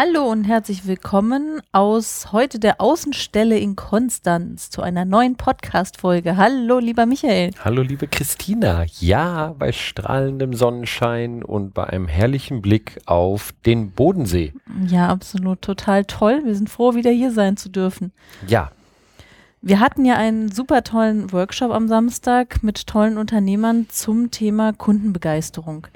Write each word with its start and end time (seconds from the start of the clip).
Hallo 0.00 0.30
und 0.30 0.44
herzlich 0.44 0.86
willkommen 0.86 1.60
aus 1.72 2.30
heute 2.30 2.60
der 2.60 2.80
Außenstelle 2.80 3.58
in 3.58 3.74
Konstanz 3.74 4.70
zu 4.70 4.80
einer 4.80 5.04
neuen 5.04 5.34
Podcast-Folge. 5.34 6.36
Hallo, 6.36 6.78
lieber 6.78 7.04
Michael. 7.04 7.50
Hallo, 7.64 7.82
liebe 7.82 8.06
Christina. 8.06 8.84
Ja, 9.00 9.56
bei 9.58 9.72
strahlendem 9.72 10.54
Sonnenschein 10.54 11.42
und 11.42 11.74
bei 11.74 11.88
einem 11.88 12.06
herrlichen 12.06 12.62
Blick 12.62 13.00
auf 13.06 13.52
den 13.66 13.90
Bodensee. 13.90 14.52
Ja, 14.86 15.08
absolut. 15.08 15.62
Total 15.62 16.04
toll. 16.04 16.42
Wir 16.44 16.54
sind 16.54 16.70
froh, 16.70 16.94
wieder 16.94 17.10
hier 17.10 17.32
sein 17.32 17.56
zu 17.56 17.68
dürfen. 17.68 18.12
Ja. 18.46 18.70
Wir 19.62 19.80
hatten 19.80 20.04
ja 20.04 20.14
einen 20.14 20.52
super 20.52 20.84
tollen 20.84 21.32
Workshop 21.32 21.72
am 21.72 21.88
Samstag 21.88 22.62
mit 22.62 22.86
tollen 22.86 23.18
Unternehmern 23.18 23.88
zum 23.88 24.30
Thema 24.30 24.72
Kundenbegeisterung. 24.72 25.88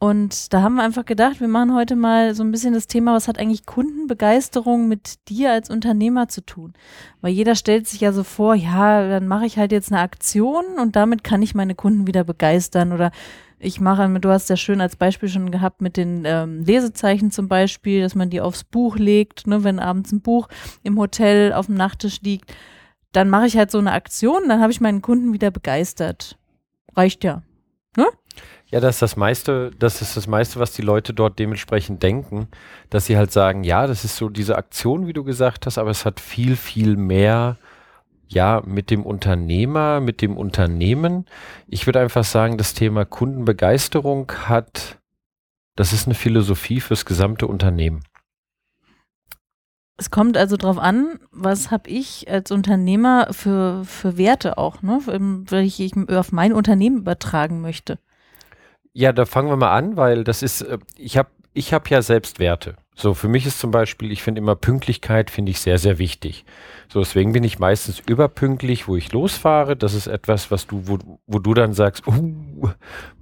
Und 0.00 0.52
da 0.52 0.62
haben 0.62 0.76
wir 0.76 0.84
einfach 0.84 1.04
gedacht, 1.04 1.40
wir 1.40 1.48
machen 1.48 1.74
heute 1.74 1.96
mal 1.96 2.32
so 2.32 2.44
ein 2.44 2.52
bisschen 2.52 2.72
das 2.72 2.86
Thema, 2.86 3.14
was 3.14 3.26
hat 3.26 3.38
eigentlich 3.38 3.66
Kundenbegeisterung 3.66 4.86
mit 4.86 5.28
dir 5.28 5.50
als 5.50 5.70
Unternehmer 5.70 6.28
zu 6.28 6.40
tun? 6.40 6.74
Weil 7.20 7.32
jeder 7.32 7.56
stellt 7.56 7.88
sich 7.88 8.00
ja 8.00 8.12
so 8.12 8.22
vor, 8.22 8.54
ja, 8.54 9.08
dann 9.08 9.26
mache 9.26 9.46
ich 9.46 9.58
halt 9.58 9.72
jetzt 9.72 9.90
eine 9.90 10.00
Aktion 10.00 10.64
und 10.80 10.94
damit 10.94 11.24
kann 11.24 11.42
ich 11.42 11.56
meine 11.56 11.74
Kunden 11.74 12.06
wieder 12.06 12.22
begeistern 12.22 12.92
oder 12.92 13.10
ich 13.58 13.80
mache, 13.80 14.08
du 14.20 14.28
hast 14.28 14.48
ja 14.50 14.56
schön 14.56 14.80
als 14.80 14.94
Beispiel 14.94 15.28
schon 15.28 15.50
gehabt 15.50 15.80
mit 15.80 15.96
den 15.96 16.22
ähm, 16.24 16.62
Lesezeichen 16.62 17.32
zum 17.32 17.48
Beispiel, 17.48 18.00
dass 18.02 18.14
man 18.14 18.30
die 18.30 18.40
aufs 18.40 18.62
Buch 18.62 18.96
legt, 18.96 19.48
ne, 19.48 19.64
wenn 19.64 19.80
abends 19.80 20.12
ein 20.12 20.20
Buch 20.20 20.48
im 20.84 20.96
Hotel 20.96 21.52
auf 21.52 21.66
dem 21.66 21.74
Nachttisch 21.74 22.20
liegt, 22.22 22.54
dann 23.10 23.28
mache 23.28 23.46
ich 23.46 23.56
halt 23.56 23.72
so 23.72 23.78
eine 23.78 23.92
Aktion, 23.92 24.48
dann 24.48 24.60
habe 24.60 24.70
ich 24.70 24.80
meinen 24.80 25.02
Kunden 25.02 25.32
wieder 25.32 25.50
begeistert. 25.50 26.38
Reicht 26.94 27.24
ja. 27.24 27.42
Ne? 27.96 28.06
Ja, 28.70 28.80
das 28.80 28.96
ist 28.96 29.02
das 29.02 29.16
meiste, 29.16 29.70
das 29.78 30.02
ist 30.02 30.16
das 30.16 30.26
meiste, 30.26 30.60
was 30.60 30.72
die 30.72 30.82
Leute 30.82 31.14
dort 31.14 31.38
dementsprechend 31.38 32.02
denken, 32.02 32.48
dass 32.90 33.06
sie 33.06 33.16
halt 33.16 33.32
sagen, 33.32 33.64
ja, 33.64 33.86
das 33.86 34.04
ist 34.04 34.16
so 34.16 34.28
diese 34.28 34.56
Aktion, 34.58 35.06
wie 35.06 35.14
du 35.14 35.24
gesagt 35.24 35.64
hast, 35.64 35.78
aber 35.78 35.90
es 35.90 36.04
hat 36.04 36.20
viel, 36.20 36.54
viel 36.54 36.96
mehr, 36.96 37.56
ja, 38.28 38.62
mit 38.66 38.90
dem 38.90 39.06
Unternehmer, 39.06 40.00
mit 40.00 40.20
dem 40.20 40.36
Unternehmen. 40.36 41.24
Ich 41.66 41.86
würde 41.86 42.00
einfach 42.00 42.24
sagen, 42.24 42.58
das 42.58 42.74
Thema 42.74 43.06
Kundenbegeisterung 43.06 44.30
hat, 44.44 44.98
das 45.74 45.94
ist 45.94 46.06
eine 46.06 46.14
Philosophie 46.14 46.80
fürs 46.80 47.06
gesamte 47.06 47.46
Unternehmen. 47.46 48.02
Es 49.96 50.10
kommt 50.10 50.36
also 50.36 50.58
darauf 50.58 50.78
an, 50.78 51.18
was 51.32 51.70
habe 51.70 51.88
ich 51.88 52.30
als 52.30 52.50
Unternehmer 52.50 53.28
für, 53.32 53.84
für 53.86 54.18
Werte 54.18 54.58
auch, 54.58 54.82
ne, 54.82 55.00
welche 55.48 55.84
ich 55.84 55.96
auf 56.10 56.32
mein 56.32 56.52
Unternehmen 56.52 56.98
übertragen 56.98 57.62
möchte. 57.62 57.98
Ja, 58.98 59.12
da 59.12 59.26
fangen 59.26 59.48
wir 59.48 59.56
mal 59.56 59.70
an, 59.70 59.96
weil 59.96 60.24
das 60.24 60.42
ist, 60.42 60.62
äh, 60.62 60.76
ich 60.96 61.16
habe 61.16 61.28
ich 61.54 61.72
hab 61.72 61.88
ja 61.88 62.02
selbst 62.02 62.40
Werte. 62.40 62.74
So, 62.96 63.14
für 63.14 63.28
mich 63.28 63.46
ist 63.46 63.60
zum 63.60 63.70
Beispiel, 63.70 64.10
ich 64.10 64.24
finde 64.24 64.40
immer 64.40 64.56
Pünktlichkeit 64.56 65.30
finde 65.30 65.52
ich 65.52 65.60
sehr, 65.60 65.78
sehr 65.78 66.00
wichtig. 66.00 66.44
So, 66.92 66.98
deswegen 66.98 67.32
bin 67.32 67.44
ich 67.44 67.60
meistens 67.60 68.00
überpünktlich, 68.00 68.88
wo 68.88 68.96
ich 68.96 69.12
losfahre. 69.12 69.76
Das 69.76 69.94
ist 69.94 70.08
etwas, 70.08 70.50
was 70.50 70.66
du, 70.66 70.88
wo, 70.88 70.98
wo 71.28 71.38
du 71.38 71.54
dann 71.54 71.74
sagst, 71.74 72.08
uh, 72.08 72.70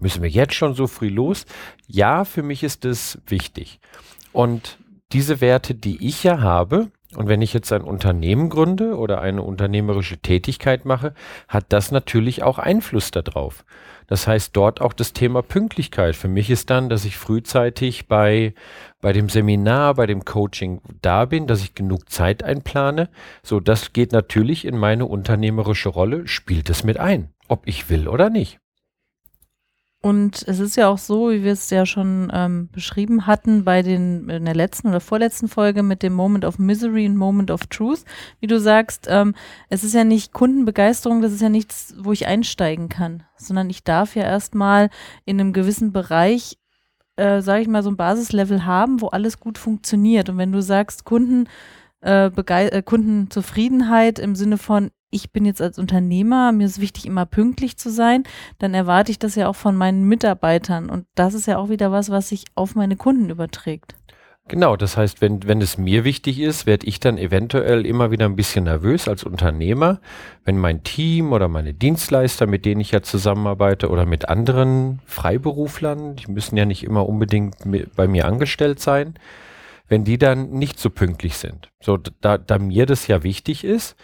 müssen 0.00 0.22
wir 0.22 0.30
jetzt 0.30 0.54
schon 0.54 0.72
so 0.72 0.86
früh 0.86 1.10
los? 1.10 1.44
Ja, 1.86 2.24
für 2.24 2.42
mich 2.42 2.62
ist 2.62 2.86
das 2.86 3.18
wichtig. 3.26 3.78
Und 4.32 4.78
diese 5.12 5.42
Werte, 5.42 5.74
die 5.74 6.08
ich 6.08 6.24
ja 6.24 6.40
habe, 6.40 6.90
und 7.14 7.28
wenn 7.28 7.40
ich 7.40 7.52
jetzt 7.52 7.72
ein 7.72 7.82
Unternehmen 7.82 8.48
gründe 8.48 8.96
oder 8.96 9.20
eine 9.20 9.42
unternehmerische 9.42 10.18
Tätigkeit 10.18 10.84
mache, 10.84 11.14
hat 11.46 11.66
das 11.68 11.92
natürlich 11.92 12.42
auch 12.42 12.58
Einfluss 12.58 13.12
darauf. 13.12 13.64
Das 14.08 14.26
heißt, 14.26 14.56
dort 14.56 14.80
auch 14.80 14.92
das 14.92 15.12
Thema 15.12 15.42
Pünktlichkeit. 15.42 16.16
Für 16.16 16.28
mich 16.28 16.50
ist 16.50 16.70
dann, 16.70 16.88
dass 16.88 17.04
ich 17.04 17.16
frühzeitig 17.16 18.08
bei, 18.08 18.54
bei 19.00 19.12
dem 19.12 19.28
Seminar, 19.28 19.94
bei 19.94 20.06
dem 20.06 20.24
Coaching 20.24 20.80
da 21.02 21.24
bin, 21.24 21.46
dass 21.46 21.62
ich 21.62 21.74
genug 21.74 22.10
Zeit 22.10 22.42
einplane. 22.42 23.08
So, 23.42 23.60
das 23.60 23.92
geht 23.92 24.12
natürlich 24.12 24.64
in 24.64 24.76
meine 24.76 25.06
unternehmerische 25.06 25.88
Rolle, 25.88 26.26
spielt 26.26 26.70
es 26.70 26.84
mit 26.84 26.98
ein, 26.98 27.30
ob 27.48 27.66
ich 27.66 27.88
will 27.90 28.08
oder 28.08 28.30
nicht. 28.30 28.58
Und 30.06 30.44
es 30.46 30.60
ist 30.60 30.76
ja 30.76 30.86
auch 30.86 30.98
so, 30.98 31.32
wie 31.32 31.42
wir 31.42 31.50
es 31.50 31.68
ja 31.68 31.84
schon 31.84 32.30
ähm, 32.32 32.68
beschrieben 32.70 33.26
hatten 33.26 33.64
bei 33.64 33.82
den 33.82 34.28
in 34.28 34.44
der 34.44 34.54
letzten 34.54 34.86
oder 34.86 35.00
vorletzten 35.00 35.48
Folge 35.48 35.82
mit 35.82 36.04
dem 36.04 36.12
Moment 36.12 36.44
of 36.44 36.60
Misery 36.60 37.06
und 37.06 37.16
Moment 37.16 37.50
of 37.50 37.66
Truth, 37.66 38.04
wie 38.38 38.46
du 38.46 38.60
sagst, 38.60 39.08
ähm, 39.10 39.34
es 39.68 39.82
ist 39.82 39.94
ja 39.94 40.04
nicht 40.04 40.32
Kundenbegeisterung, 40.32 41.22
das 41.22 41.32
ist 41.32 41.40
ja 41.40 41.48
nichts, 41.48 41.92
wo 41.98 42.12
ich 42.12 42.28
einsteigen 42.28 42.88
kann, 42.88 43.24
sondern 43.36 43.68
ich 43.68 43.82
darf 43.82 44.14
ja 44.14 44.22
erstmal 44.22 44.90
in 45.24 45.40
einem 45.40 45.52
gewissen 45.52 45.90
Bereich, 45.90 46.56
äh, 47.16 47.40
sage 47.40 47.62
ich 47.62 47.68
mal, 47.68 47.82
so 47.82 47.90
ein 47.90 47.96
Basislevel 47.96 48.64
haben, 48.64 49.00
wo 49.00 49.08
alles 49.08 49.40
gut 49.40 49.58
funktioniert. 49.58 50.28
Und 50.28 50.38
wenn 50.38 50.52
du 50.52 50.62
sagst, 50.62 51.04
Kunden 51.04 51.48
äh, 52.00 52.26
äh, 52.26 52.82
Kundenzufriedenheit 52.82 54.20
im 54.20 54.36
Sinne 54.36 54.56
von, 54.56 54.92
ich 55.10 55.32
bin 55.32 55.44
jetzt 55.44 55.62
als 55.62 55.78
Unternehmer, 55.78 56.52
mir 56.52 56.66
ist 56.66 56.80
wichtig, 56.80 57.06
immer 57.06 57.26
pünktlich 57.26 57.76
zu 57.76 57.90
sein, 57.90 58.24
dann 58.58 58.74
erwarte 58.74 59.10
ich 59.10 59.18
das 59.18 59.34
ja 59.34 59.48
auch 59.48 59.56
von 59.56 59.76
meinen 59.76 60.04
Mitarbeitern. 60.04 60.90
Und 60.90 61.06
das 61.14 61.34
ist 61.34 61.46
ja 61.46 61.58
auch 61.58 61.68
wieder 61.68 61.92
was, 61.92 62.10
was 62.10 62.28
sich 62.28 62.44
auf 62.54 62.74
meine 62.74 62.96
Kunden 62.96 63.30
überträgt. 63.30 63.94
Genau, 64.48 64.76
das 64.76 64.96
heißt, 64.96 65.20
wenn, 65.20 65.42
wenn 65.48 65.60
es 65.60 65.76
mir 65.76 66.04
wichtig 66.04 66.38
ist, 66.38 66.66
werde 66.66 66.86
ich 66.86 67.00
dann 67.00 67.18
eventuell 67.18 67.84
immer 67.84 68.12
wieder 68.12 68.26
ein 68.26 68.36
bisschen 68.36 68.64
nervös 68.64 69.08
als 69.08 69.24
Unternehmer, 69.24 70.00
wenn 70.44 70.56
mein 70.56 70.84
Team 70.84 71.32
oder 71.32 71.48
meine 71.48 71.74
Dienstleister, 71.74 72.46
mit 72.46 72.64
denen 72.64 72.80
ich 72.80 72.92
ja 72.92 73.02
zusammenarbeite 73.02 73.88
oder 73.88 74.06
mit 74.06 74.28
anderen 74.28 75.00
Freiberuflern, 75.04 76.14
die 76.14 76.30
müssen 76.30 76.56
ja 76.56 76.64
nicht 76.64 76.84
immer 76.84 77.08
unbedingt 77.08 77.56
bei 77.96 78.06
mir 78.06 78.26
angestellt 78.26 78.78
sein, 78.78 79.14
wenn 79.88 80.04
die 80.04 80.16
dann 80.16 80.50
nicht 80.50 80.78
so 80.78 80.90
pünktlich 80.90 81.38
sind. 81.38 81.68
So, 81.82 81.98
da, 82.20 82.38
da 82.38 82.58
mir 82.60 82.86
das 82.86 83.08
ja 83.08 83.24
wichtig 83.24 83.64
ist, 83.64 83.96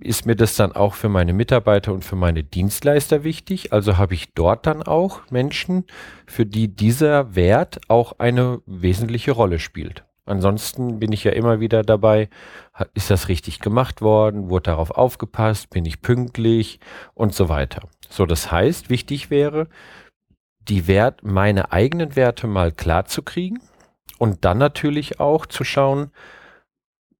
ist 0.00 0.26
mir 0.26 0.36
das 0.36 0.56
dann 0.56 0.72
auch 0.72 0.94
für 0.94 1.08
meine 1.08 1.32
Mitarbeiter 1.32 1.92
und 1.92 2.04
für 2.04 2.16
meine 2.16 2.44
Dienstleister 2.44 3.24
wichtig. 3.24 3.72
Also 3.72 3.96
habe 3.96 4.14
ich 4.14 4.34
dort 4.34 4.66
dann 4.66 4.82
auch 4.82 5.30
Menschen, 5.30 5.84
für 6.26 6.46
die 6.46 6.68
dieser 6.68 7.34
Wert 7.34 7.80
auch 7.88 8.18
eine 8.18 8.60
wesentliche 8.66 9.32
Rolle 9.32 9.58
spielt. 9.58 10.04
Ansonsten 10.24 11.00
bin 11.00 11.10
ich 11.10 11.24
ja 11.24 11.32
immer 11.32 11.58
wieder 11.58 11.82
dabei, 11.82 12.28
ist 12.94 13.10
das 13.10 13.28
richtig 13.28 13.58
gemacht 13.58 14.02
worden, 14.02 14.50
wurde 14.50 14.70
darauf 14.70 14.92
aufgepasst, 14.92 15.70
bin 15.70 15.84
ich 15.84 16.00
pünktlich 16.00 16.78
und 17.14 17.34
so 17.34 17.48
weiter. 17.48 17.88
So, 18.08 18.24
das 18.24 18.52
heißt, 18.52 18.88
wichtig 18.88 19.30
wäre, 19.30 19.66
die 20.68 20.86
Wert, 20.86 21.24
meine 21.24 21.72
eigenen 21.72 22.14
Werte 22.14 22.46
mal 22.46 22.70
klar 22.70 23.06
zu 23.06 23.22
kriegen 23.22 23.58
und 24.18 24.44
dann 24.44 24.58
natürlich 24.58 25.18
auch 25.18 25.44
zu 25.46 25.64
schauen, 25.64 26.12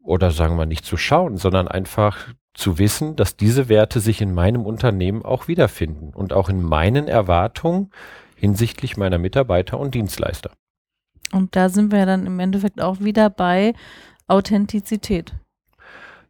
oder 0.02 0.30
sagen 0.30 0.56
wir 0.56 0.66
nicht 0.66 0.84
zu 0.84 0.96
schauen, 0.96 1.36
sondern 1.36 1.68
einfach 1.68 2.28
zu 2.54 2.78
wissen, 2.78 3.16
dass 3.16 3.36
diese 3.36 3.68
Werte 3.68 4.00
sich 4.00 4.20
in 4.20 4.34
meinem 4.34 4.66
Unternehmen 4.66 5.24
auch 5.24 5.48
wiederfinden 5.48 6.12
und 6.14 6.32
auch 6.32 6.48
in 6.48 6.62
meinen 6.62 7.08
Erwartungen 7.08 7.90
hinsichtlich 8.36 8.96
meiner 8.96 9.18
Mitarbeiter 9.18 9.78
und 9.78 9.94
Dienstleister. 9.94 10.50
Und 11.32 11.56
da 11.56 11.68
sind 11.68 11.92
wir 11.92 12.00
ja 12.00 12.06
dann 12.06 12.26
im 12.26 12.38
Endeffekt 12.40 12.80
auch 12.80 13.00
wieder 13.00 13.30
bei 13.30 13.72
Authentizität. 14.26 15.32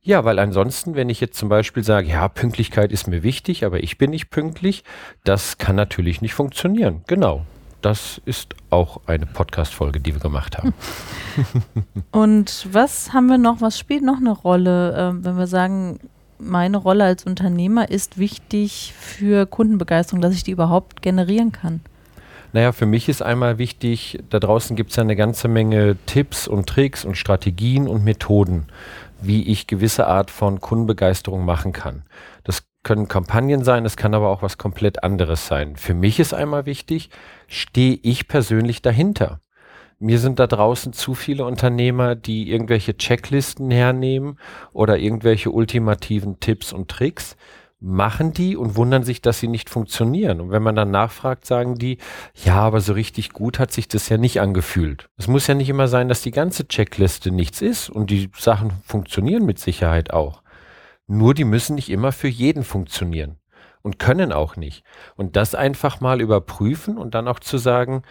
Ja, 0.05 0.25
weil 0.25 0.39
ansonsten, 0.39 0.97
wenn 0.97 1.09
ich 1.09 1.21
jetzt 1.21 1.39
zum 1.39 1.49
Beispiel 1.49 1.85
sage, 1.85 2.09
ja, 2.09 2.29
Pünktlichkeit 2.29 2.91
ist 2.91 3.07
mir 3.07 3.23
wichtig, 3.23 3.65
aber 3.65 3.83
ich 3.83 3.99
bin 3.99 4.11
nicht 4.11 4.31
pünktlich, 4.31 4.83
das 5.23 5.59
kann 5.59 5.77
natürlich 5.77 6.21
nicht 6.21 6.35
funktionieren. 6.35 7.03
Genau. 7.07 7.47
Das 7.83 8.21
ist 8.25 8.55
auch 8.71 9.01
eine 9.07 9.27
Podcast-Folge, 9.27 9.99
die 10.01 10.15
wir 10.15 10.21
gemacht 10.21 10.57
haben. 10.57 10.73
Und 12.13 12.69
was 12.71 13.13
haben 13.13 13.27
wir 13.27 13.39
noch? 13.39 13.61
Was 13.61 13.79
spielt 13.79 14.05
noch 14.05 14.19
eine 14.19 14.31
Rolle, 14.31 14.93
äh, 14.95 15.25
wenn 15.25 15.37
wir 15.37 15.49
sagen, 15.49 15.99
meine 16.39 16.77
Rolle 16.77 17.05
als 17.05 17.25
Unternehmer 17.25 17.91
ist 17.91 18.19
wichtig 18.19 18.95
für 18.99 19.47
Kundenbegeisterung, 19.47 20.21
dass 20.21 20.35
ich 20.35 20.45
die 20.45 20.53
überhaupt 20.53 21.03
generieren 21.03 21.51
kann? 21.51 21.81
Naja, 22.53 22.73
für 22.73 22.87
mich 22.87 23.09
ist 23.09 23.23
einmal 23.23 23.59
wichtig, 23.59 24.19
da 24.31 24.39
draußen 24.39 24.77
gibt 24.77 24.91
es 24.91 24.97
ja 24.97 25.03
eine 25.03 25.17
ganze 25.17 25.49
Menge 25.49 25.97
Tipps 26.07 26.47
und 26.47 26.69
Tricks 26.69 27.05
und 27.05 27.17
Strategien 27.17 27.89
und 27.89 28.05
Methoden, 28.05 28.67
wie 29.21 29.43
ich 29.45 29.67
gewisse 29.67 30.07
Art 30.07 30.31
von 30.31 30.61
Kundenbegeisterung 30.61 31.45
machen 31.45 31.73
kann. 31.73 32.03
Das 32.45 32.63
können 32.83 33.09
Kampagnen 33.09 33.65
sein, 33.65 33.85
es 33.85 33.97
kann 33.97 34.15
aber 34.15 34.29
auch 34.29 34.43
was 34.43 34.59
komplett 34.59 35.05
anderes 35.05 35.47
sein. 35.47 35.77
Für 35.77 35.95
mich 35.95 36.19
ist 36.21 36.35
einmal 36.35 36.67
wichtig, 36.67 37.11
stehe 37.47 37.99
ich 38.03 38.29
persönlich 38.29 38.83
dahinter? 38.83 39.41
Mir 39.99 40.19
sind 40.19 40.41
da 40.41 40.49
draußen 40.49 40.93
zu 40.93 41.15
viele 41.15 41.45
Unternehmer, 41.45 42.17
die 42.17 42.51
irgendwelche 42.51 42.97
Checklisten 42.97 43.71
hernehmen 43.71 44.37
oder 44.73 44.99
irgendwelche 44.99 45.53
ultimativen 45.53 46.41
Tipps 46.41 46.73
und 46.73 46.89
Tricks. 46.91 47.37
machen 47.83 48.33
die 48.33 48.57
und 48.57 48.77
wundern 48.77 49.03
sich, 49.03 49.21
dass 49.23 49.41
sie 49.41 49.49
nicht 49.49 49.69
funktionieren. 49.69 50.41
Und 50.41 50.51
wenn 50.51 50.63
man 50.63 50.77
dann 50.77 50.93
nachfragt, 50.93 51.45
sagen 51.45 51.75
die, 51.75 51.99
ja, 52.45 52.55
aber 52.55 52.81
so 52.81 52.93
richtig 52.93 53.33
gut 53.33 53.59
hat 53.59 53.73
sich 53.73 53.89
das 53.89 54.09
ja 54.09 54.19
nicht 54.19 54.41
angefühlt. 54.41 55.09
Es 55.17 55.27
muss 55.27 55.49
ja 55.49 55.55
nicht 55.55 55.69
immer 55.69 55.89
sein, 55.89 56.09
dass 56.09 56.23
die 56.23 56.31
ganze 56.31 56.69
Checkliste 56.69 57.33
nichts 57.33 57.61
ist 57.61 57.91
und 57.91 58.11
die 58.11 58.31
Sachen 58.39 58.73
funktionieren 58.85 59.45
mit 59.45 59.59
Sicherheit 59.59 60.13
auch. 60.13 60.42
Nur 61.07 61.35
die 61.35 61.45
müssen 61.45 61.75
nicht 61.75 61.91
immer 61.91 62.13
für 62.13 62.29
jeden 62.29 62.65
funktionieren 62.65 63.39
und 63.83 63.99
können 63.99 64.33
auch 64.33 64.57
nicht. 64.57 64.85
Und 65.17 65.37
das 65.37 65.55
einfach 65.55 66.01
mal 66.01 66.21
überprüfen 66.21 66.97
und 66.97 67.15
dann 67.15 67.29
auch 67.29 67.41
zu 67.41 67.59
sagen, 67.59 68.03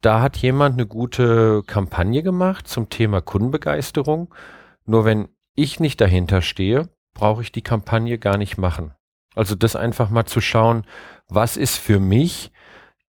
da 0.00 0.20
hat 0.20 0.36
jemand 0.36 0.74
eine 0.74 0.86
gute 0.86 1.62
Kampagne 1.66 2.22
gemacht 2.22 2.68
zum 2.68 2.88
Thema 2.88 3.20
Kundenbegeisterung. 3.20 4.32
Nur 4.84 5.04
wenn 5.04 5.28
ich 5.54 5.80
nicht 5.80 6.00
dahinter 6.00 6.40
stehe, 6.40 6.88
brauche 7.14 7.42
ich 7.42 7.50
die 7.50 7.62
Kampagne 7.62 8.18
gar 8.18 8.38
nicht 8.38 8.58
machen. 8.58 8.92
Also 9.34 9.54
das 9.56 9.76
einfach 9.76 10.08
mal 10.08 10.24
zu 10.24 10.40
schauen, 10.40 10.84
was 11.28 11.56
ist 11.56 11.76
für 11.76 11.98
mich 11.98 12.52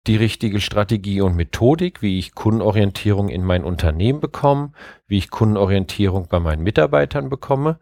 die 0.07 0.15
richtige 0.15 0.59
Strategie 0.59 1.21
und 1.21 1.35
Methodik, 1.35 2.01
wie 2.01 2.18
ich 2.18 2.33
Kundenorientierung 2.33 3.29
in 3.29 3.44
mein 3.44 3.63
Unternehmen 3.63 4.19
bekomme, 4.19 4.71
wie 5.06 5.19
ich 5.19 5.29
Kundenorientierung 5.29 6.27
bei 6.27 6.39
meinen 6.39 6.63
Mitarbeitern 6.63 7.29
bekomme 7.29 7.79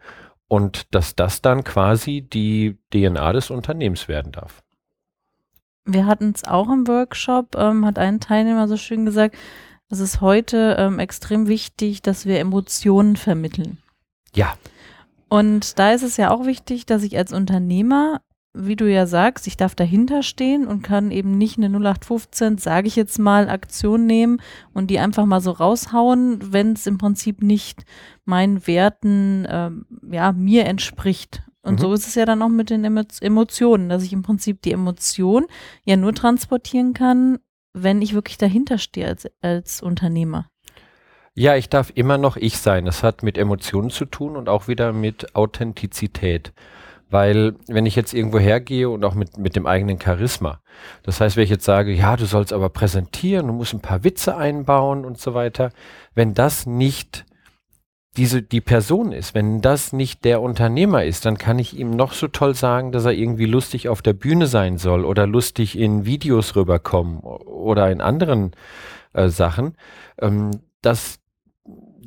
und 0.49 0.93
dass 0.93 1.15
das 1.15 1.41
dann 1.41 1.63
quasi 1.63 2.21
die 2.21 2.77
DNA 2.91 3.31
des 3.31 3.49
Unternehmens 3.49 4.09
werden 4.09 4.33
darf. 4.33 4.61
Wir 5.85 6.05
hatten 6.05 6.33
es 6.35 6.43
auch 6.43 6.69
im 6.69 6.87
Workshop, 6.87 7.55
ähm, 7.55 7.85
hat 7.85 7.97
ein 7.97 8.19
Teilnehmer 8.19 8.67
so 8.67 8.75
schön 8.75 9.05
gesagt, 9.05 9.37
es 9.89 9.99
ist 9.99 10.21
heute 10.21 10.75
ähm, 10.77 10.99
extrem 10.99 11.47
wichtig, 11.47 12.01
dass 12.01 12.25
wir 12.25 12.39
Emotionen 12.39 13.15
vermitteln. 13.15 13.77
Ja. 14.35 14.55
Und 15.29 15.79
da 15.79 15.91
ist 15.93 16.03
es 16.03 16.17
ja 16.17 16.31
auch 16.31 16.45
wichtig, 16.45 16.85
dass 16.85 17.03
ich 17.03 17.17
als 17.17 17.31
Unternehmer, 17.31 18.21
wie 18.53 18.75
du 18.75 18.91
ja 18.91 19.05
sagst, 19.05 19.47
ich 19.47 19.57
darf 19.57 19.75
dahinter 19.75 20.23
stehen 20.23 20.67
und 20.67 20.81
kann 20.81 21.11
eben 21.11 21.37
nicht 21.37 21.57
eine 21.57 21.67
0815, 21.67 22.57
sage 22.57 22.87
ich 22.87 22.95
jetzt 22.95 23.19
mal, 23.19 23.49
Aktion 23.49 24.05
nehmen 24.05 24.41
und 24.73 24.89
die 24.89 24.99
einfach 24.99 25.25
mal 25.25 25.41
so 25.41 25.51
raushauen, 25.51 26.51
wenn 26.51 26.73
es 26.73 26.87
im 26.87 26.97
Prinzip 26.97 27.43
nicht 27.43 27.85
meinen 28.25 28.65
Werten, 28.65 29.47
ähm, 29.49 29.85
ja, 30.11 30.31
mir 30.31 30.65
entspricht. 30.65 31.43
Und 31.61 31.75
mhm. 31.75 31.79
so 31.79 31.93
ist 31.93 32.07
es 32.07 32.15
ja 32.15 32.25
dann 32.25 32.41
auch 32.41 32.49
mit 32.49 32.69
den 32.69 32.83
Emotionen, 32.83 33.89
dass 33.89 34.03
ich 34.03 34.13
im 34.13 34.23
Prinzip 34.23 34.61
die 34.61 34.71
Emotion 34.71 35.45
ja 35.83 35.95
nur 35.95 36.13
transportieren 36.13 36.93
kann, 36.93 37.39
wenn 37.73 38.01
ich 38.01 38.13
wirklich 38.13 38.37
dahinter 38.37 38.77
stehe 38.77 39.07
als, 39.07 39.27
als 39.41 39.81
Unternehmer. 39.81 40.49
Ja, 41.35 41.55
ich 41.55 41.69
darf 41.69 41.91
immer 41.93 42.17
noch 42.17 42.35
ich 42.35 42.57
sein. 42.57 42.85
Das 42.85 43.03
hat 43.03 43.23
mit 43.23 43.37
Emotionen 43.37 43.91
zu 43.91 44.05
tun 44.05 44.35
und 44.35 44.49
auch 44.49 44.67
wieder 44.67 44.91
mit 44.91 45.35
Authentizität. 45.35 46.51
Weil 47.09 47.55
wenn 47.67 47.85
ich 47.85 47.95
jetzt 47.95 48.13
irgendwo 48.13 48.39
hergehe 48.39 48.89
und 48.89 49.03
auch 49.03 49.15
mit, 49.15 49.37
mit 49.37 49.55
dem 49.55 49.65
eigenen 49.65 49.99
Charisma, 49.99 50.61
das 51.03 51.19
heißt, 51.19 51.35
wenn 51.35 51.43
ich 51.43 51.49
jetzt 51.49 51.65
sage, 51.65 51.91
ja, 51.91 52.15
du 52.15 52.25
sollst 52.25 52.53
aber 52.53 52.69
präsentieren, 52.69 53.47
du 53.47 53.53
musst 53.53 53.73
ein 53.73 53.81
paar 53.81 54.03
Witze 54.03 54.37
einbauen 54.37 55.05
und 55.05 55.19
so 55.19 55.33
weiter, 55.33 55.71
wenn 56.13 56.33
das 56.33 56.65
nicht 56.65 57.25
diese, 58.17 58.41
die 58.41 58.61
Person 58.61 59.11
ist, 59.11 59.35
wenn 59.35 59.61
das 59.61 59.93
nicht 59.93 60.25
der 60.25 60.41
Unternehmer 60.41 61.03
ist, 61.05 61.25
dann 61.25 61.37
kann 61.37 61.59
ich 61.59 61.77
ihm 61.77 61.91
noch 61.91 62.13
so 62.13 62.27
toll 62.27 62.55
sagen, 62.55 62.91
dass 62.91 63.05
er 63.05 63.13
irgendwie 63.13 63.45
lustig 63.45 63.87
auf 63.87 64.01
der 64.01 64.13
Bühne 64.13 64.47
sein 64.47 64.77
soll 64.77 65.05
oder 65.05 65.27
lustig 65.27 65.77
in 65.77 66.05
Videos 66.05 66.55
rüberkommen 66.55 67.19
oder 67.19 67.91
in 67.91 68.01
anderen 68.01 68.51
äh, 69.13 69.29
Sachen. 69.29 69.75
Ähm, 70.19 70.51
das, 70.81 71.18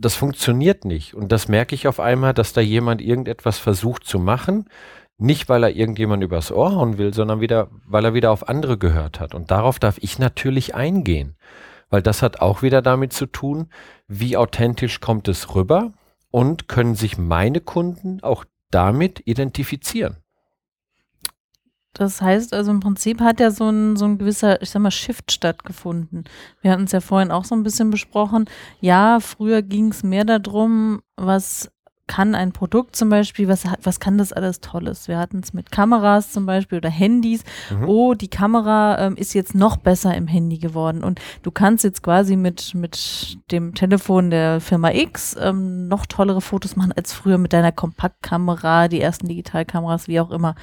das 0.04 0.14
funktioniert 0.14 0.84
nicht. 0.84 1.14
Und 1.14 1.32
das 1.32 1.48
merke 1.48 1.74
ich 1.74 1.88
auf 1.88 2.00
einmal, 2.00 2.34
dass 2.34 2.52
da 2.52 2.60
jemand 2.60 3.00
irgendetwas 3.00 3.58
versucht 3.58 4.04
zu 4.04 4.18
machen. 4.18 4.68
Nicht, 5.18 5.48
weil 5.48 5.62
er 5.62 5.76
irgendjemand 5.76 6.22
übers 6.22 6.50
Ohr 6.50 6.74
hauen 6.74 6.98
will, 6.98 7.14
sondern 7.14 7.40
wieder, 7.40 7.68
weil 7.86 8.04
er 8.04 8.14
wieder 8.14 8.30
auf 8.30 8.48
andere 8.48 8.78
gehört 8.78 9.20
hat. 9.20 9.34
Und 9.34 9.50
darauf 9.50 9.78
darf 9.78 9.98
ich 10.00 10.18
natürlich 10.18 10.74
eingehen. 10.74 11.36
Weil 11.90 12.02
das 12.02 12.22
hat 12.22 12.40
auch 12.40 12.62
wieder 12.62 12.82
damit 12.82 13.12
zu 13.12 13.26
tun, 13.26 13.68
wie 14.08 14.36
authentisch 14.36 15.00
kommt 15.00 15.28
es 15.28 15.54
rüber 15.54 15.92
und 16.30 16.66
können 16.68 16.94
sich 16.94 17.18
meine 17.18 17.60
Kunden 17.60 18.20
auch 18.22 18.44
damit 18.70 19.22
identifizieren. 19.26 20.21
Das 21.92 22.22
heißt 22.22 22.54
also 22.54 22.70
im 22.70 22.80
Prinzip 22.80 23.20
hat 23.20 23.40
ja 23.40 23.50
so 23.50 23.68
ein, 23.68 23.96
so 23.96 24.06
ein 24.06 24.18
gewisser, 24.18 24.62
ich 24.62 24.70
sag 24.70 24.80
mal, 24.80 24.90
Shift 24.90 25.30
stattgefunden. 25.30 26.24
Wir 26.62 26.70
hatten 26.70 26.84
es 26.84 26.92
ja 26.92 27.00
vorhin 27.00 27.30
auch 27.30 27.44
so 27.44 27.54
ein 27.54 27.62
bisschen 27.62 27.90
besprochen. 27.90 28.46
Ja, 28.80 29.20
früher 29.20 29.62
ging 29.62 29.90
es 29.90 30.02
mehr 30.02 30.24
darum, 30.24 31.02
was 31.16 31.70
kann 32.06 32.34
ein 32.34 32.52
Produkt 32.52 32.96
zum 32.96 33.08
Beispiel, 33.08 33.48
was, 33.48 33.64
was 33.82 34.00
kann 34.00 34.18
das 34.18 34.32
alles 34.32 34.60
Tolles? 34.60 35.08
Wir 35.08 35.18
hatten 35.18 35.40
es 35.42 35.52
mit 35.52 35.70
Kameras 35.70 36.32
zum 36.32 36.46
Beispiel 36.46 36.78
oder 36.78 36.90
Handys. 36.90 37.44
Mhm. 37.70 37.88
Oh, 37.88 38.14
die 38.14 38.28
Kamera 38.28 38.98
ähm, 38.98 39.16
ist 39.16 39.34
jetzt 39.34 39.54
noch 39.54 39.76
besser 39.76 40.14
im 40.14 40.26
Handy 40.26 40.58
geworden 40.58 41.04
und 41.04 41.20
du 41.42 41.50
kannst 41.50 41.84
jetzt 41.84 42.02
quasi 42.02 42.36
mit, 42.36 42.74
mit 42.74 43.38
dem 43.50 43.74
Telefon 43.74 44.30
der 44.30 44.60
Firma 44.60 44.90
X 44.90 45.36
ähm, 45.40 45.88
noch 45.88 46.06
tollere 46.06 46.40
Fotos 46.40 46.76
machen 46.76 46.92
als 46.92 47.12
früher 47.12 47.38
mit 47.38 47.52
deiner 47.52 47.72
Kompaktkamera, 47.72 48.88
die 48.88 49.00
ersten 49.00 49.28
Digitalkameras, 49.28 50.08
wie 50.08 50.20
auch 50.20 50.30
immer. 50.30 50.54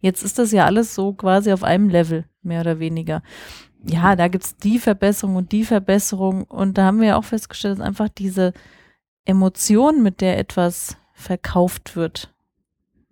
Jetzt 0.00 0.22
ist 0.22 0.38
das 0.38 0.52
ja 0.52 0.64
alles 0.64 0.94
so 0.94 1.12
quasi 1.12 1.52
auf 1.52 1.64
einem 1.64 1.88
Level, 1.88 2.24
mehr 2.42 2.60
oder 2.60 2.78
weniger 2.78 3.22
ja, 3.84 4.16
da 4.16 4.26
gibt 4.28 4.44
es 4.44 4.56
die 4.56 4.78
Verbesserung 4.78 5.36
und 5.36 5.52
die 5.52 5.64
Verbesserung. 5.64 6.42
Und 6.44 6.78
da 6.78 6.86
haben 6.86 7.00
wir 7.00 7.08
ja 7.08 7.16
auch 7.16 7.24
festgestellt, 7.24 7.78
dass 7.78 7.86
einfach 7.86 8.08
diese, 8.08 8.52
Emotion, 9.28 10.02
mit 10.02 10.22
der 10.22 10.38
etwas 10.38 10.96
verkauft 11.12 11.96
wird, 11.96 12.32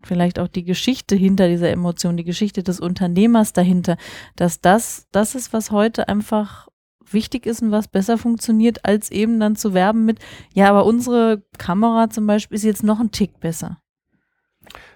vielleicht 0.02 0.38
auch 0.38 0.48
die 0.48 0.64
Geschichte 0.64 1.14
hinter 1.14 1.46
dieser 1.48 1.70
Emotion, 1.70 2.16
die 2.16 2.24
Geschichte 2.24 2.62
des 2.62 2.80
Unternehmers 2.80 3.52
dahinter, 3.52 3.98
dass 4.34 4.60
das 4.62 5.06
das 5.12 5.34
ist, 5.34 5.52
was 5.52 5.70
heute 5.70 6.08
einfach 6.08 6.68
wichtig 7.04 7.44
ist 7.44 7.60
und 7.62 7.70
was 7.70 7.88
besser 7.88 8.16
funktioniert, 8.16 8.84
als 8.84 9.10
eben 9.10 9.38
dann 9.38 9.56
zu 9.56 9.74
werben 9.74 10.06
mit, 10.06 10.18
ja, 10.54 10.70
aber 10.70 10.86
unsere 10.86 11.42
Kamera 11.58 12.08
zum 12.08 12.26
Beispiel 12.26 12.56
ist 12.56 12.64
jetzt 12.64 12.82
noch 12.82 12.98
ein 12.98 13.10
Tick 13.10 13.38
besser. 13.38 13.78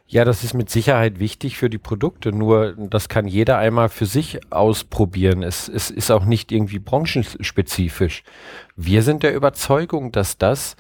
Ja, 0.07 0.25
das 0.25 0.43
ist 0.43 0.55
mit 0.55 0.69
Sicherheit 0.71 1.21
wichtig 1.21 1.57
für 1.57 1.71
die 1.71 1.79
Produkte, 1.79 2.33
nur 2.33 2.73
das 2.73 3.09
kann 3.09 3.29
jeder 3.29 3.59
einmal 3.59 3.89
für 3.89 4.07
sich 4.07 4.41
ausprobieren. 4.51 5.45
Es, 5.45 5.69
es 5.69 5.89
ist 5.89 6.11
auch 6.11 6.25
nicht 6.25 6.51
irgendwie 6.51 6.81
branchenspezifisch. 6.81 8.25
Wir 8.75 9.05
sind 9.05 9.23
der 9.23 9.33
Überzeugung, 9.37 10.11
dass 10.11 10.37
das 10.37 10.75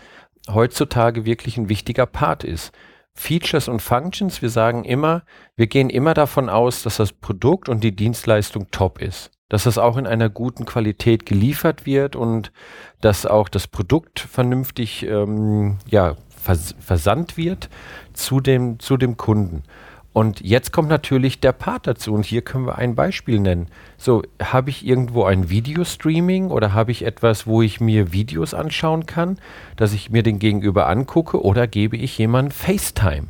heutzutage 0.48 1.24
wirklich 1.24 1.56
ein 1.56 1.68
wichtiger 1.68 2.06
Part 2.06 2.44
ist. 2.44 2.72
Features 3.14 3.68
und 3.68 3.80
Functions, 3.80 4.40
wir 4.40 4.50
sagen 4.50 4.84
immer, 4.84 5.24
wir 5.56 5.66
gehen 5.66 5.90
immer 5.90 6.14
davon 6.14 6.48
aus, 6.48 6.82
dass 6.82 6.96
das 6.96 7.12
Produkt 7.12 7.68
und 7.68 7.84
die 7.84 7.94
Dienstleistung 7.94 8.70
top 8.70 9.00
ist. 9.00 9.30
Dass 9.48 9.64
das 9.64 9.78
auch 9.78 9.96
in 9.96 10.06
einer 10.06 10.30
guten 10.30 10.64
Qualität 10.64 11.26
geliefert 11.26 11.84
wird 11.84 12.14
und 12.14 12.52
dass 13.00 13.26
auch 13.26 13.48
das 13.48 13.66
Produkt 13.66 14.20
vernünftig 14.20 15.04
ähm, 15.04 15.78
ja, 15.88 16.16
vers 16.28 16.74
versandt 16.78 17.36
wird 17.36 17.68
zu 18.12 18.40
dem, 18.40 18.78
zu 18.78 18.96
dem 18.96 19.16
Kunden. 19.16 19.64
Und 20.12 20.40
jetzt 20.40 20.72
kommt 20.72 20.88
natürlich 20.88 21.38
der 21.38 21.52
Part 21.52 21.86
dazu 21.86 22.12
und 22.12 22.26
hier 22.26 22.42
können 22.42 22.66
wir 22.66 22.76
ein 22.76 22.96
Beispiel 22.96 23.38
nennen. 23.38 23.68
So, 23.96 24.22
habe 24.42 24.70
ich 24.70 24.84
irgendwo 24.84 25.24
ein 25.24 25.50
Videostreaming 25.50 26.50
oder 26.50 26.74
habe 26.74 26.90
ich 26.90 27.04
etwas, 27.04 27.46
wo 27.46 27.62
ich 27.62 27.80
mir 27.80 28.12
Videos 28.12 28.52
anschauen 28.52 29.06
kann, 29.06 29.38
dass 29.76 29.92
ich 29.92 30.10
mir 30.10 30.24
den 30.24 30.40
Gegenüber 30.40 30.88
angucke 30.88 31.40
oder 31.42 31.68
gebe 31.68 31.96
ich 31.96 32.18
jemandem 32.18 32.50
FaceTime? 32.50 33.28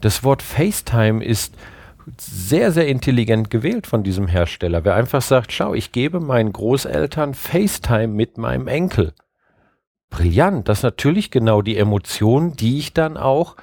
Das 0.00 0.24
Wort 0.24 0.42
FaceTime 0.42 1.22
ist 1.22 1.54
sehr, 2.18 2.72
sehr 2.72 2.88
intelligent 2.88 3.50
gewählt 3.50 3.86
von 3.86 4.02
diesem 4.02 4.26
Hersteller. 4.26 4.84
Wer 4.84 4.96
einfach 4.96 5.22
sagt, 5.22 5.52
schau, 5.52 5.72
ich 5.72 5.92
gebe 5.92 6.18
meinen 6.18 6.52
Großeltern 6.52 7.34
FaceTime 7.34 8.08
mit 8.08 8.38
meinem 8.38 8.66
Enkel. 8.66 9.12
Brillant, 10.10 10.68
das 10.68 10.80
ist 10.80 10.82
natürlich 10.82 11.30
genau 11.30 11.62
die 11.62 11.78
Emotion, 11.78 12.52
die 12.54 12.78
ich 12.78 12.92
dann 12.92 13.16
auch 13.16 13.56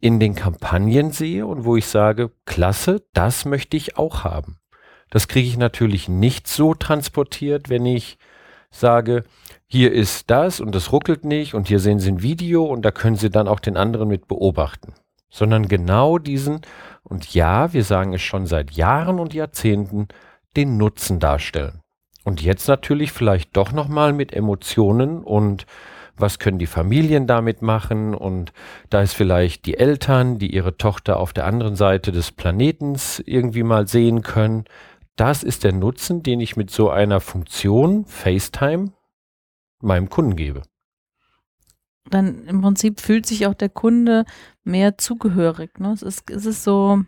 in 0.00 0.20
den 0.20 0.34
Kampagnen 0.34 1.10
sehe 1.10 1.46
und 1.46 1.64
wo 1.64 1.76
ich 1.76 1.86
sage, 1.86 2.30
klasse, 2.44 3.02
das 3.12 3.44
möchte 3.44 3.76
ich 3.76 3.96
auch 3.96 4.24
haben. 4.24 4.58
Das 5.10 5.28
kriege 5.28 5.48
ich 5.48 5.56
natürlich 5.56 6.08
nicht 6.08 6.48
so 6.48 6.74
transportiert, 6.74 7.68
wenn 7.68 7.86
ich 7.86 8.18
sage, 8.70 9.24
hier 9.66 9.92
ist 9.92 10.30
das 10.30 10.60
und 10.60 10.74
das 10.74 10.92
ruckelt 10.92 11.24
nicht 11.24 11.54
und 11.54 11.68
hier 11.68 11.80
sehen 11.80 11.98
Sie 11.98 12.10
ein 12.10 12.22
Video 12.22 12.64
und 12.64 12.82
da 12.82 12.90
können 12.90 13.16
Sie 13.16 13.30
dann 13.30 13.48
auch 13.48 13.60
den 13.60 13.76
anderen 13.76 14.08
mit 14.08 14.28
beobachten. 14.28 14.94
Sondern 15.30 15.68
genau 15.68 16.18
diesen, 16.18 16.60
und 17.02 17.34
ja, 17.34 17.72
wir 17.72 17.84
sagen 17.84 18.12
es 18.12 18.22
schon 18.22 18.46
seit 18.46 18.72
Jahren 18.72 19.18
und 19.18 19.34
Jahrzehnten, 19.34 20.08
den 20.56 20.76
Nutzen 20.76 21.18
darstellen. 21.18 21.80
Und 22.24 22.42
jetzt 22.42 22.66
natürlich 22.68 23.12
vielleicht 23.12 23.56
doch 23.56 23.72
nochmal 23.72 24.12
mit 24.12 24.32
Emotionen 24.32 25.22
und 25.22 25.66
was 26.16 26.38
können 26.38 26.58
die 26.58 26.66
Familien 26.66 27.26
damit 27.26 27.62
machen 27.62 28.14
und 28.14 28.52
da 28.90 29.02
ist 29.02 29.14
vielleicht 29.14 29.66
die 29.66 29.76
Eltern, 29.76 30.38
die 30.38 30.54
ihre 30.54 30.76
Tochter 30.76 31.18
auf 31.18 31.32
der 31.32 31.46
anderen 31.46 31.76
Seite 31.76 32.12
des 32.12 32.32
Planetens 32.32 33.22
irgendwie 33.24 33.62
mal 33.62 33.86
sehen 33.86 34.22
können. 34.22 34.64
Das 35.16 35.42
ist 35.42 35.64
der 35.64 35.72
Nutzen, 35.72 36.22
den 36.22 36.40
ich 36.40 36.56
mit 36.56 36.70
so 36.70 36.90
einer 36.90 37.20
Funktion 37.20 38.04
FaceTime 38.04 38.92
meinem 39.80 40.08
Kunden 40.10 40.36
gebe. 40.36 40.62
Dann 42.08 42.44
im 42.44 42.60
Prinzip 42.60 43.00
fühlt 43.00 43.26
sich 43.26 43.46
auch 43.46 43.54
der 43.54 43.68
Kunde 43.68 44.24
mehr 44.62 44.98
zugehörig. 44.98 45.78
Ne? 45.80 45.92
Es, 45.92 46.02
ist, 46.02 46.30
es 46.30 46.46
ist 46.46 46.62
so, 46.62 47.02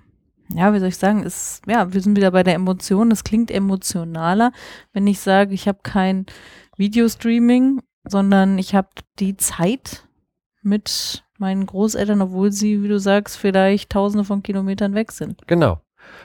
ja, 0.55 0.73
wie 0.73 0.79
soll 0.79 0.89
ich 0.89 0.97
sagen, 0.97 1.23
ist, 1.23 1.63
ja, 1.67 1.93
wir 1.93 2.01
sind 2.01 2.17
wieder 2.17 2.31
bei 2.31 2.43
der 2.43 2.55
Emotion. 2.55 3.11
Es 3.11 3.25
klingt 3.25 3.51
emotionaler, 3.51 4.53
wenn 4.93 5.07
ich 5.07 5.21
sage, 5.21 5.55
ich 5.55 5.69
habe 5.69 5.81
kein 5.83 6.27
Videostreaming, 6.77 7.81
sondern 8.09 8.59
ich 8.59 8.75
habe 8.75 8.89
die 9.19 9.37
Zeit 9.37 10.05
mit 10.63 11.25
meinen 11.39 11.67
Großeltern, 11.67 12.21
obwohl 12.21 12.53
sie, 12.53 12.83
wie 12.83 12.89
du 12.89 12.99
sagst, 12.99 13.37
vielleicht 13.37 13.91
tausende 13.91 14.25
von 14.25 14.43
Kilometern 14.43 14.95
weg 14.95 15.13
sind. 15.13 15.47
Genau. 15.47 15.81